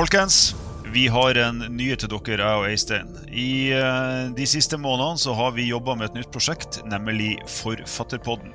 Folkens, 0.00 0.54
vi 0.94 1.02
har 1.12 1.36
en 1.36 1.58
nyhet 1.76 2.00
til 2.00 2.08
dere, 2.08 2.40
jeg 2.40 2.56
og 2.56 2.70
Øystein. 2.72 3.08
I 3.36 3.68
eh, 3.76 4.30
de 4.32 4.46
siste 4.48 4.78
månedene 4.80 5.20
så 5.20 5.34
har 5.36 5.50
vi 5.52 5.66
jobba 5.68 5.92
med 5.92 6.06
et 6.06 6.14
nytt 6.16 6.30
prosjekt, 6.32 6.78
nemlig 6.88 7.34
Forfatterpodden. 7.44 8.54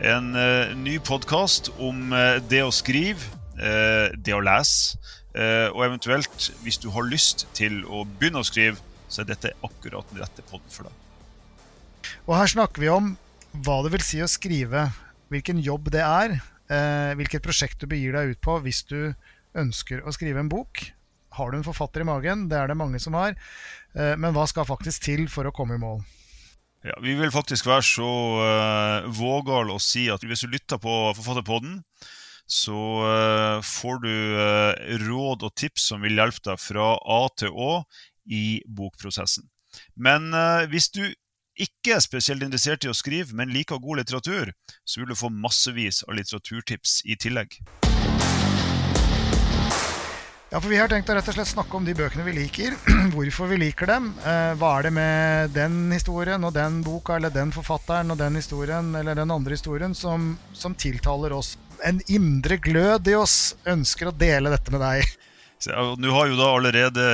En 0.00 0.30
eh, 0.40 0.70
ny 0.80 0.94
podkast 1.04 1.68
om 1.76 2.14
eh, 2.16 2.38
det 2.48 2.62
å 2.64 2.72
skrive, 2.72 3.20
det 3.60 4.32
å 4.32 4.40
lese, 4.40 4.96
og 5.76 5.82
eventuelt, 5.84 6.46
hvis 6.64 6.80
du 6.80 6.86
har 6.94 7.04
lyst 7.04 7.44
til 7.52 7.82
å 7.84 8.06
begynne 8.06 8.40
å 8.40 8.48
skrive, 8.48 8.80
så 9.04 9.20
er 9.20 9.28
dette 9.34 9.52
akkurat 9.60 10.08
den 10.08 10.22
rette 10.22 10.46
podden 10.48 10.72
for 10.72 10.88
deg. 10.88 12.14
Og 12.24 12.38
her 12.38 12.48
snakker 12.54 12.80
vi 12.80 12.88
om 12.88 13.10
hva 13.52 13.82
det 13.84 13.92
vil 13.98 14.06
si 14.06 14.22
å 14.24 14.30
skrive, 14.32 14.86
hvilken 15.28 15.60
jobb 15.60 15.92
det 15.92 16.06
er, 16.06 16.38
hvilket 17.20 17.44
prosjekt 17.44 17.84
du 17.84 17.90
begir 17.90 18.16
deg 18.16 18.32
ut 18.32 18.40
på 18.40 18.56
hvis 18.64 18.80
du 18.88 19.12
ønsker 19.58 20.04
å 20.04 20.14
skrive 20.14 20.42
en 20.42 20.50
bok. 20.50 20.90
Har 21.36 21.50
du 21.50 21.58
en 21.58 21.66
forfatter 21.66 22.02
i 22.02 22.08
magen? 22.08 22.48
Det 22.50 22.58
er 22.58 22.70
det 22.70 22.78
mange 22.78 22.98
som 23.02 23.14
har. 23.18 23.36
Eh, 23.94 24.16
Men 24.16 24.34
hva 24.34 24.46
skal 24.50 24.68
faktisk 24.68 25.06
til 25.06 25.28
for 25.30 25.46
å 25.46 25.54
komme 25.54 25.78
i 25.78 25.82
mål? 25.82 26.02
Ja, 26.80 26.96
vi 27.04 27.12
vil 27.14 27.32
faktisk 27.32 27.66
være 27.68 27.84
så 27.84 28.08
uh, 28.40 29.08
vågale 29.12 29.74
å 29.76 29.82
si 29.84 30.06
at 30.08 30.22
hvis 30.24 30.46
du 30.46 30.54
lytter 30.54 30.80
på 30.80 30.94
Forfatterpodden, 31.12 31.82
så 32.48 32.78
uh, 33.04 33.60
får 33.60 34.00
du 34.00 34.14
uh, 34.32 34.72
råd 35.04 35.44
og 35.44 35.52
tips 35.60 35.90
som 35.92 36.00
vil 36.00 36.16
hjelpe 36.16 36.40
deg 36.48 36.62
fra 36.62 36.94
A 36.96 37.20
til 37.36 37.52
Å 37.52 37.82
i 38.32 38.62
bokprosessen. 38.64 39.44
Men 39.92 40.32
uh, 40.32 40.64
hvis 40.72 40.88
du 40.96 41.04
ikke 41.60 41.98
er 41.98 42.00
spesielt 42.00 42.42
interessert 42.46 42.88
i 42.88 42.90
å 42.90 42.96
skrive, 42.96 43.36
men 43.36 43.52
liker 43.52 43.82
god 43.82 44.00
litteratur, 44.00 44.54
så 44.88 45.02
vil 45.02 45.12
du 45.12 45.18
få 45.20 45.28
massevis 45.28 46.00
av 46.08 46.16
litteraturtips 46.16 47.02
i 47.04 47.20
tillegg. 47.20 47.60
Ja, 50.50 50.58
for 50.58 50.66
Vi 50.66 50.78
har 50.80 50.88
tenkt 50.90 51.06
å 51.06 51.14
rett 51.14 51.28
og 51.30 51.34
slett 51.36 51.46
snakke 51.46 51.76
om 51.78 51.84
de 51.86 51.92
bøkene 51.94 52.24
vi 52.26 52.32
liker. 52.34 52.74
Hvorfor 53.14 53.46
vi 53.52 53.60
liker 53.60 53.86
dem. 53.86 54.08
Eh, 54.26 54.48
hva 54.58 54.70
er 54.80 54.88
det 54.88 54.90
med 54.96 55.52
den 55.54 55.76
historien 55.94 56.42
og 56.42 56.56
den 56.56 56.80
boka 56.82 57.20
eller 57.20 57.30
den 57.30 57.52
forfatteren 57.54 58.10
og 58.10 58.18
den 58.18 58.34
historien 58.34 58.88
eller 58.98 59.14
den 59.14 59.30
andre 59.30 59.54
historien 59.54 59.94
som, 59.94 60.32
som 60.50 60.74
tiltaler 60.74 61.36
oss? 61.36 61.52
En 61.86 62.02
indre 62.10 62.58
glød 62.58 63.12
i 63.12 63.14
oss 63.14 63.36
ønsker 63.62 64.10
å 64.10 64.16
dele 64.24 64.50
dette 64.50 64.74
med 64.74 64.82
deg. 64.82 65.14
Nå 65.68 66.12
har 66.14 66.30
jo 66.30 66.38
da 66.38 66.46
allerede 66.56 67.04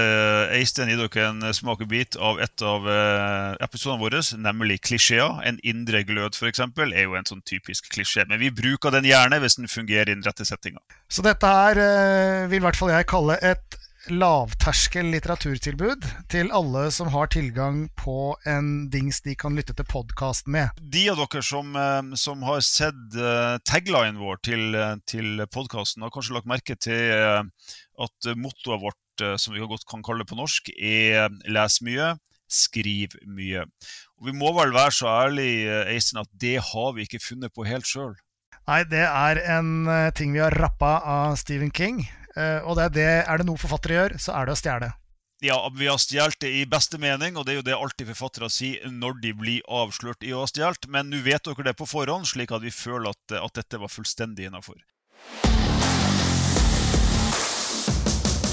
Eistein 0.55 0.87
Øystein 0.87 0.93
gitt 0.93 1.17
dere 1.17 1.31
en 1.33 1.55
smakebit 1.55 2.17
av 2.21 2.39
et 2.45 2.63
av 2.63 2.87
eh, 2.91 3.57
episodene 3.65 4.03
våre, 4.03 4.21
nemlig 4.39 4.81
klisjeer. 4.87 5.41
En 5.49 5.59
indre 5.67 6.05
glød, 6.07 6.37
f.eks., 6.37 6.61
er 6.61 7.03
jo 7.03 7.17
en 7.19 7.27
sånn 7.27 7.43
typisk 7.47 7.91
klisjé. 7.91 8.27
Men 8.29 8.41
vi 8.43 8.53
bruker 8.55 8.95
den 8.95 9.09
gjerne 9.09 9.41
hvis 9.43 9.59
den 9.59 9.71
fungerer 9.71 10.11
i 10.11 10.15
den 10.15 10.25
rette 10.27 10.47
settinga. 10.47 10.79
Så 11.09 11.25
dette 11.27 11.51
her 11.51 11.81
eh, 11.81 12.47
vil 12.51 12.63
i 12.63 12.67
hvert 12.67 12.79
fall 12.79 12.95
jeg 12.95 13.09
kalle 13.11 13.39
et 13.43 13.79
lavterskel 14.13 15.09
litteraturtilbud 15.13 16.05
til 16.33 16.51
alle 16.55 16.87
som 16.95 17.09
har 17.13 17.31
tilgang 17.33 17.87
på 17.99 18.35
en 18.49 18.89
dings 18.93 19.23
de 19.25 19.35
kan 19.39 19.57
lytte 19.59 19.75
til 19.77 19.87
podkast 19.91 20.51
med. 20.51 20.75
De 20.81 21.07
av 21.13 21.19
dere 21.21 21.43
som, 21.45 21.73
eh, 21.77 22.15
som 22.19 22.45
har 22.47 22.63
sett 22.65 23.19
uh, 23.19 23.57
taglinen 23.67 24.21
vår 24.21 24.41
til, 24.47 24.75
eh, 24.75 24.95
til 25.07 25.43
podkasten, 25.53 26.05
har 26.05 26.15
kanskje 26.15 26.37
lagt 26.37 26.51
merke 26.51 26.77
til 26.79 27.13
eh, 27.17 27.43
at 28.07 28.31
mottoet 28.37 28.83
vårt, 28.83 29.25
eh, 29.25 29.37
som 29.41 29.55
vi 29.55 29.65
godt 29.65 29.87
kan 29.91 30.05
kalle 30.07 30.25
det 30.25 30.31
på 30.31 30.39
norsk, 30.39 30.71
er 30.77 31.29
'les 31.49 31.81
mye, 31.83 32.17
skriv 32.49 33.17
mye'. 33.27 33.67
Og 34.19 34.27
Vi 34.27 34.33
må 34.33 34.53
vel 34.59 34.73
være 34.73 34.93
så 34.93 35.07
ærlige 35.27 35.87
Eisen, 35.95 36.19
at 36.19 36.29
det 36.33 36.61
har 36.61 36.93
vi 36.95 37.03
ikke 37.03 37.25
funnet 37.25 37.53
på 37.55 37.67
helt 37.67 37.87
sjøl. 37.87 38.15
Nei, 38.67 38.83
det 38.83 39.05
er 39.07 39.39
en 39.59 39.87
eh, 39.87 40.11
ting 40.11 40.33
vi 40.35 40.43
har 40.43 40.51
rappa 40.51 40.99
av 41.07 41.37
Stephen 41.39 41.71
King. 41.71 42.01
Eh, 42.37 42.61
og 42.63 42.79
det 42.79 42.87
er, 42.87 42.95
det, 42.95 43.11
er 43.25 43.43
det 43.43 43.49
noe 43.49 43.61
forfattere 43.61 43.99
gjør, 43.99 44.17
så 44.23 44.37
er 44.39 44.47
det 44.47 44.57
å 44.57 44.61
stjele. 44.61 44.93
Ja, 45.45 45.57
vi 45.77 45.89
har 45.91 45.99
stjålet 46.01 46.41
det 46.41 46.49
i 46.49 46.65
beste 46.65 46.97
mening, 46.97 47.37
og 47.37 47.45
det 47.45 47.53
er 47.53 47.59
jo 47.59 47.67
det 47.67 47.77
alltid 47.77 48.09
forfattere 48.09 48.49
sier 48.49 48.89
når 48.89 49.19
de 49.21 49.35
blir 49.37 49.67
avslørt 49.69 50.25
i 50.25 50.33
å 50.33 50.41
ha 50.45 50.49
stjålet. 50.49 50.89
Men 50.89 51.11
nå 51.13 51.21
vet 51.27 51.45
dere 51.45 51.67
det 51.69 51.77
på 51.77 51.89
forhånd, 51.89 52.25
slik 52.31 52.55
at 52.57 52.65
vi 52.65 52.73
føler 52.73 53.13
at, 53.13 53.37
at 53.43 53.59
dette 53.61 53.81
var 53.83 53.93
fullstendig 53.93 54.49
innafor. 54.49 54.81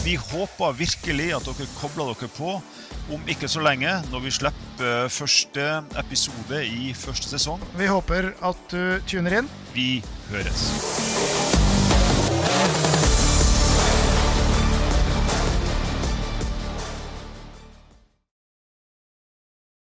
Vi 0.03 0.17
håper 0.19 0.75
virkelig 0.75 1.29
at 1.37 1.47
dere 1.47 1.69
kobler 1.77 2.11
dere 2.11 2.27
på 2.35 2.57
om 3.13 3.31
ikke 3.31 3.47
så 3.47 3.63
lenge, 3.63 3.93
når 4.11 4.25
vi 4.25 4.35
slipper 4.35 5.07
første 5.07 5.67
episode 6.03 6.59
i 6.67 6.91
første 6.97 7.31
sesong. 7.31 7.63
Vi 7.79 7.87
håper 7.87 8.33
at 8.43 8.67
du 8.75 8.99
tuner 9.07 9.39
inn. 9.39 9.51
Vi 9.71 10.03
høres. 10.31 10.67